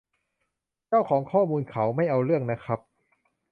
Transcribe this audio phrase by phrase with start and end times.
[0.87, 2.79] เจ้าของข้อมูลเขาไม่เอาเรื่องนะครับ